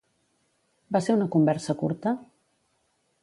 Va 0.95 1.01
ser 1.07 1.17
una 1.17 1.27
conversa 1.37 1.77
curta? 1.83 2.17